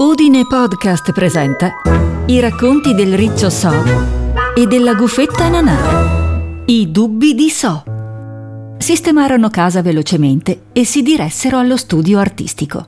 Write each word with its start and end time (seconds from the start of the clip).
Udine 0.00 0.46
Podcast 0.46 1.12
presenta 1.12 1.72
i 2.24 2.40
racconti 2.40 2.94
del 2.94 3.14
riccio 3.14 3.50
So 3.50 3.70
e 4.56 4.66
della 4.66 4.94
gufetta 4.94 5.50
Nanà. 5.50 6.62
I 6.64 6.90
dubbi 6.90 7.34
di 7.34 7.50
So. 7.50 7.82
Sistemarono 8.78 9.50
casa 9.50 9.82
velocemente 9.82 10.68
e 10.72 10.86
si 10.86 11.02
diressero 11.02 11.58
allo 11.58 11.76
studio 11.76 12.18
artistico. 12.18 12.86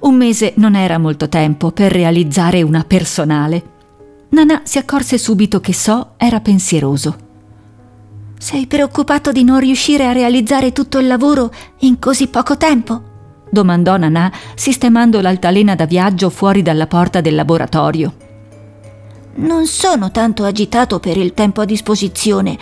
Un 0.00 0.16
mese 0.16 0.54
non 0.56 0.74
era 0.74 0.98
molto 0.98 1.28
tempo 1.28 1.70
per 1.70 1.92
realizzare 1.92 2.62
una 2.62 2.82
personale. 2.82 3.62
Nanà 4.30 4.62
si 4.64 4.78
accorse 4.78 5.18
subito 5.18 5.60
che 5.60 5.72
So 5.72 6.14
era 6.16 6.40
pensieroso. 6.40 7.16
Sei 8.36 8.66
preoccupato 8.66 9.30
di 9.30 9.44
non 9.44 9.60
riuscire 9.60 10.04
a 10.04 10.10
realizzare 10.10 10.72
tutto 10.72 10.98
il 10.98 11.06
lavoro 11.06 11.52
in 11.82 12.00
così 12.00 12.26
poco 12.26 12.56
tempo? 12.56 13.12
Domandò 13.54 13.96
Nanà, 13.96 14.30
sistemando 14.54 15.22
l'altalena 15.22 15.74
da 15.74 15.86
viaggio 15.86 16.28
fuori 16.28 16.60
dalla 16.60 16.86
porta 16.86 17.22
del 17.22 17.34
laboratorio. 17.34 18.12
Non 19.36 19.66
sono 19.66 20.10
tanto 20.10 20.44
agitato 20.44 21.00
per 21.00 21.16
il 21.16 21.32
tempo 21.32 21.62
a 21.62 21.64
disposizione. 21.64 22.58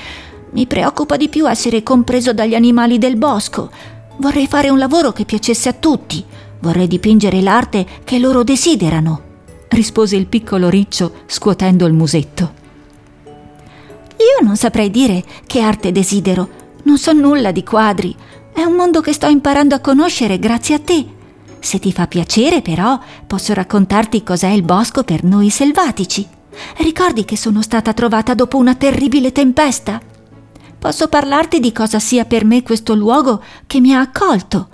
Mi 0.51 0.67
preoccupa 0.67 1.17
di 1.17 1.29
più 1.29 1.49
essere 1.51 1.83
compreso 1.83 2.33
dagli 2.33 2.55
animali 2.55 2.99
del 2.99 3.17
bosco. 3.17 3.71
Vorrei 4.19 4.47
fare 4.47 4.69
un 4.71 4.79
lavoro 4.79 5.13
che 5.13 5.25
piacesse 5.25 5.69
a 5.69 5.73
tutti. 5.73 6.25
Vorrei 6.61 6.87
dipingere 6.87 7.41
l'arte 7.41 7.85
che 8.05 8.19
loro 8.19 8.45
desiderano, 8.45 9.21
rispose 9.69 10.17
il 10.17 10.27
piccolo 10.27 10.69
riccio 10.69 11.13
scuotendo 11.27 11.87
il 11.87 11.93
musetto. 11.93 12.53
Io 13.25 14.47
non 14.47 14.57
saprei 14.57 14.91
dire 14.91 15.25
che 15.47 15.61
arte 15.61 15.91
desidero. 15.91 16.61
Non 16.85 16.99
so 16.99 17.13
nulla 17.13 17.51
di 17.51 17.65
quadri. 17.65 18.15
È 18.53 18.63
un 18.63 18.75
mondo 18.75 19.01
che 19.01 19.15
sto 19.15 19.29
imparando 19.29 19.75
a 19.75 19.81
conoscere 19.81 20.39
grazie 20.39 20.75
a 20.75 20.79
te. 20.79 21.07
Se 21.59 21.79
ti 21.79 21.91
fa 21.91 22.07
piacere, 22.07 22.61
però, 22.61 22.99
posso 23.27 23.55
raccontarti 23.55 24.23
cos'è 24.23 24.49
il 24.49 24.63
bosco 24.63 25.05
per 25.05 25.25
noi 25.25 25.49
selvatici. 25.49 26.27
Ricordi 26.79 27.25
che 27.25 27.37
sono 27.37 27.63
stata 27.63 27.95
trovata 27.95 28.35
dopo 28.35 28.59
una 28.59 28.75
terribile 28.75 29.33
tempesta? 29.33 30.01
Posso 30.79 31.09
parlarti 31.09 31.61
di 31.61 31.73
cosa 31.73 31.99
sia 31.99 32.25
per 32.25 32.45
me 32.45 32.63
questo 32.63 32.95
luogo 32.95 33.43
che 33.67 33.81
mi 33.81 33.95
ha 33.95 34.01
accolto. 34.01 34.69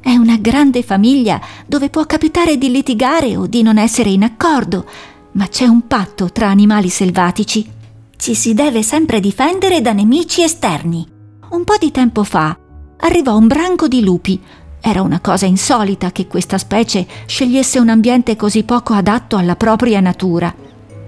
È 0.00 0.14
una 0.14 0.38
grande 0.38 0.82
famiglia 0.82 1.40
dove 1.66 1.90
può 1.90 2.06
capitare 2.06 2.56
di 2.56 2.70
litigare 2.70 3.36
o 3.36 3.46
di 3.46 3.60
non 3.62 3.76
essere 3.76 4.08
in 4.10 4.22
accordo, 4.22 4.86
ma 5.32 5.46
c'è 5.46 5.66
un 5.66 5.86
patto 5.86 6.32
tra 6.32 6.48
animali 6.48 6.88
selvatici. 6.88 7.68
Ci 8.16 8.34
si 8.34 8.54
deve 8.54 8.82
sempre 8.82 9.20
difendere 9.20 9.82
da 9.82 9.92
nemici 9.92 10.42
esterni. 10.42 11.06
Un 11.50 11.64
po' 11.64 11.76
di 11.78 11.90
tempo 11.90 12.22
fa 12.22 12.59
arrivò 13.00 13.36
un 13.36 13.46
branco 13.46 13.88
di 13.88 14.02
lupi. 14.02 14.40
Era 14.80 15.02
una 15.02 15.20
cosa 15.20 15.46
insolita 15.46 16.10
che 16.10 16.26
questa 16.26 16.58
specie 16.58 17.06
scegliesse 17.26 17.78
un 17.78 17.90
ambiente 17.90 18.36
così 18.36 18.62
poco 18.62 18.94
adatto 18.94 19.36
alla 19.36 19.56
propria 19.56 20.00
natura. 20.00 20.54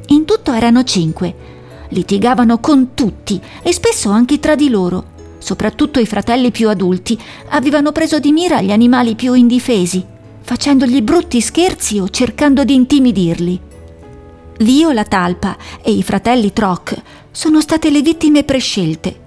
In 0.09 0.25
tutto 0.25 0.53
erano 0.53 0.85
cinque. 0.85 1.51
Litigavano 1.89 2.59
con 2.59 2.95
tutti 2.95 3.41
e 3.63 3.73
spesso 3.73 4.11
anche 4.11 4.41
tra 4.41 4.55
di 4.55 4.69
loro. 4.69 5.11
Soprattutto 5.39 5.99
i 6.01 6.07
fratelli 6.07 6.51
più 6.51 6.69
adulti 6.69 7.19
avevano 7.49 7.93
preso 7.93 8.19
di 8.19 8.31
mira 8.31 8.61
gli 8.61 8.71
animali 8.71 9.15
più 9.15 9.35
indifesi, 9.35 10.05
facendogli 10.41 11.01
brutti 11.01 11.41
scherzi 11.41 11.99
o 11.99 12.09
cercando 12.09 12.65
di 12.65 12.75
intimidirli. 12.75 13.61
Vio 14.59 14.93
la 14.93 15.05
talpa 15.05 15.57
e 15.83 15.91
i 15.91 16.03
fratelli 16.03 16.53
Troc 16.53 16.95
sono 17.31 17.61
state 17.61 17.91
le 17.91 18.03
vittime 18.03 18.45
prescelte 18.45 19.22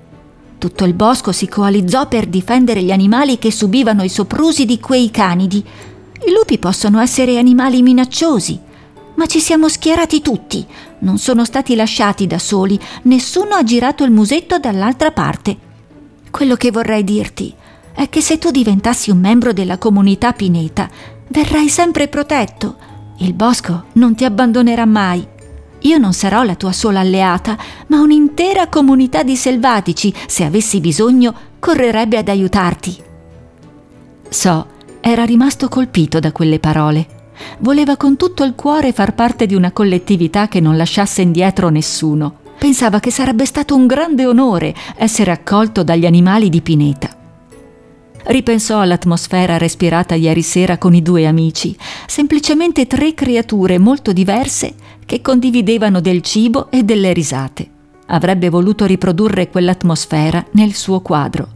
tutto 0.65 0.83
il 0.83 0.95
bosco 0.95 1.31
si 1.31 1.47
coalizzò 1.47 2.07
per 2.07 2.25
difendere 2.25 2.81
gli 2.81 2.91
animali 2.91 3.37
che 3.37 3.51
subivano 3.51 4.01
i 4.01 4.09
soprusi 4.09 4.65
di 4.65 4.79
quei 4.79 5.11
canidi. 5.11 5.63
I 6.25 6.31
lupi 6.31 6.57
possono 6.57 6.99
essere 6.99 7.37
animali 7.37 7.83
minacciosi, 7.83 8.59
ma 9.13 9.27
ci 9.27 9.39
siamo 9.39 9.69
schierati 9.69 10.21
tutti, 10.21 10.65
non 11.01 11.19
sono 11.19 11.45
stati 11.45 11.75
lasciati 11.75 12.25
da 12.25 12.39
soli, 12.39 12.79
nessuno 13.03 13.53
ha 13.53 13.63
girato 13.63 14.03
il 14.03 14.09
musetto 14.09 14.57
dall'altra 14.57 15.11
parte. 15.11 15.55
Quello 16.31 16.55
che 16.55 16.71
vorrei 16.71 17.03
dirti 17.03 17.53
è 17.93 18.09
che 18.09 18.21
se 18.21 18.39
tu 18.39 18.49
diventassi 18.49 19.11
un 19.11 19.19
membro 19.19 19.53
della 19.53 19.77
comunità 19.77 20.33
Pineta, 20.33 20.89
verrai 21.27 21.69
sempre 21.69 22.07
protetto. 22.07 22.75
Il 23.19 23.33
bosco 23.33 23.83
non 23.93 24.15
ti 24.15 24.25
abbandonerà 24.25 24.85
mai. 24.85 25.27
Io 25.85 25.99
non 25.99 26.13
sarò 26.13 26.41
la 26.41 26.55
tua 26.55 26.71
sola 26.71 27.01
alleata, 27.01 27.55
ma 27.87 28.01
un'intera 28.01 28.67
comunità 28.69 29.21
di 29.21 29.35
selvatici, 29.35 30.11
se 30.25 30.43
avessi 30.43 30.79
bisogno, 30.79 31.33
correrebbe 31.59 32.17
ad 32.17 32.27
aiutarti. 32.27 32.97
So, 34.27 34.67
era 34.99 35.23
rimasto 35.23 35.69
colpito 35.69 36.19
da 36.19 36.31
quelle 36.31 36.57
parole. 36.57 37.07
Voleva 37.59 37.97
con 37.97 38.17
tutto 38.17 38.43
il 38.43 38.55
cuore 38.55 38.93
far 38.93 39.13
parte 39.13 39.45
di 39.45 39.53
una 39.53 39.71
collettività 39.71 40.47
che 40.47 40.59
non 40.59 40.75
lasciasse 40.75 41.21
indietro 41.21 41.69
nessuno. 41.69 42.39
Pensava 42.57 42.99
che 42.99 43.11
sarebbe 43.11 43.45
stato 43.45 43.75
un 43.75 43.85
grande 43.85 44.25
onore 44.25 44.73
essere 44.95 45.29
accolto 45.29 45.83
dagli 45.83 46.07
animali 46.07 46.49
di 46.49 46.61
Pineta. 46.61 47.09
Ripensò 48.23 48.79
all'atmosfera 48.79 49.57
respirata 49.57 50.15
ieri 50.15 50.41
sera 50.41 50.79
con 50.79 50.95
i 50.95 51.03
due 51.03 51.27
amici, 51.27 51.77
semplicemente 52.07 52.87
tre 52.87 53.13
creature 53.13 53.77
molto 53.77 54.11
diverse 54.13 54.73
che 55.05 55.21
condividevano 55.21 55.99
del 56.01 56.21
cibo 56.21 56.69
e 56.71 56.83
delle 56.83 57.13
risate. 57.13 57.69
Avrebbe 58.07 58.49
voluto 58.49 58.85
riprodurre 58.85 59.49
quell'atmosfera 59.49 60.45
nel 60.51 60.73
suo 60.73 61.01
quadro. 61.01 61.47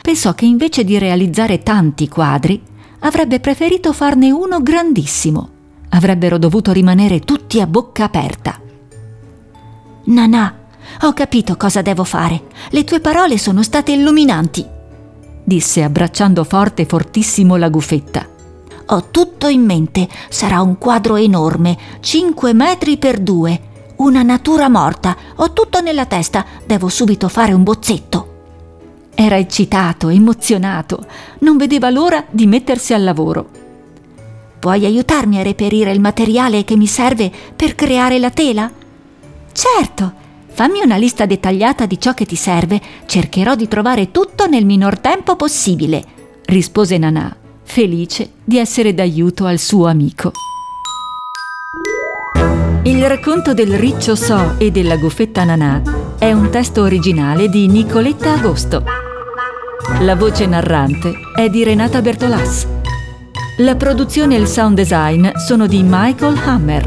Pensò 0.00 0.34
che 0.34 0.46
invece 0.46 0.84
di 0.84 0.98
realizzare 0.98 1.62
tanti 1.62 2.08
quadri, 2.08 2.60
avrebbe 3.00 3.40
preferito 3.40 3.92
farne 3.92 4.30
uno 4.30 4.62
grandissimo. 4.62 5.50
Avrebbero 5.90 6.38
dovuto 6.38 6.72
rimanere 6.72 7.20
tutti 7.20 7.60
a 7.60 7.66
bocca 7.66 8.04
aperta. 8.04 8.60
Nanà, 10.04 10.54
ho 11.02 11.12
capito 11.12 11.56
cosa 11.56 11.82
devo 11.82 12.04
fare. 12.04 12.42
Le 12.70 12.84
tue 12.84 13.00
parole 13.00 13.38
sono 13.38 13.62
state 13.62 13.92
illuminanti 13.92 14.76
disse 15.48 15.82
abbracciando 15.82 16.44
forte 16.44 16.84
fortissimo 16.84 17.56
la 17.56 17.70
gufetta. 17.70 18.28
Ho 18.90 19.08
tutto 19.10 19.48
in 19.48 19.64
mente. 19.64 20.08
Sarà 20.30 20.62
un 20.62 20.78
quadro 20.78 21.16
enorme, 21.16 21.76
5 22.00 22.54
metri 22.54 22.96
per 22.96 23.18
due. 23.18 23.60
Una 23.96 24.22
natura 24.22 24.70
morta. 24.70 25.16
Ho 25.36 25.52
tutto 25.52 25.80
nella 25.80 26.06
testa. 26.06 26.44
Devo 26.64 26.88
subito 26.88 27.28
fare 27.28 27.52
un 27.52 27.62
bozzetto. 27.62 28.36
Era 29.14 29.36
eccitato, 29.36 30.08
emozionato. 30.08 31.04
Non 31.40 31.58
vedeva 31.58 31.90
l'ora 31.90 32.24
di 32.30 32.46
mettersi 32.46 32.94
al 32.94 33.04
lavoro. 33.04 33.48
Puoi 34.58 34.86
aiutarmi 34.86 35.38
a 35.38 35.42
reperire 35.42 35.90
il 35.90 36.00
materiale 36.00 36.64
che 36.64 36.76
mi 36.76 36.86
serve 36.86 37.30
per 37.54 37.74
creare 37.74 38.18
la 38.18 38.30
tela? 38.30 38.70
Certo, 39.52 40.26
Fammi 40.58 40.80
una 40.82 40.96
lista 40.96 41.24
dettagliata 41.24 41.86
di 41.86 42.00
ciò 42.00 42.14
che 42.14 42.26
ti 42.26 42.34
serve, 42.34 42.80
cercherò 43.06 43.54
di 43.54 43.68
trovare 43.68 44.10
tutto 44.10 44.48
nel 44.48 44.64
minor 44.64 44.98
tempo 44.98 45.36
possibile, 45.36 46.02
rispose 46.46 46.98
Nanà, 46.98 47.36
felice 47.68 48.30
di 48.42 48.58
essere 48.58 48.94
d'aiuto 48.94 49.44
al 49.44 49.58
suo 49.58 49.86
amico. 49.86 50.32
Il 52.84 53.06
racconto 53.06 53.52
del 53.52 53.76
riccio 53.76 54.16
So 54.16 54.54
e 54.56 54.70
della 54.70 54.96
gufetta 54.96 55.44
Nanà 55.44 55.82
è 56.18 56.32
un 56.32 56.48
testo 56.48 56.82
originale 56.82 57.48
di 57.48 57.68
Nicoletta 57.68 58.32
Agosto. 58.32 58.82
La 60.00 60.16
voce 60.16 60.46
narrante 60.46 61.12
è 61.36 61.50
di 61.50 61.62
Renata 61.62 62.00
Bertolas. 62.00 62.66
La 63.58 63.76
produzione 63.76 64.36
e 64.36 64.38
il 64.38 64.46
sound 64.46 64.74
design 64.74 65.28
sono 65.46 65.66
di 65.66 65.82
Michael 65.84 66.38
Hammer. 66.42 66.84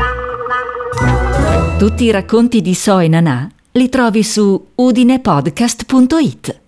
Tutti 1.78 2.06
i 2.06 2.12
racconti 2.12 2.62
di 2.62 2.74
So 2.74 2.98
e 2.98 3.08
Nanà 3.08 3.48
li 3.74 3.88
trovi 3.88 4.24
su 4.24 4.68
udinepodcast.it. 4.76 6.61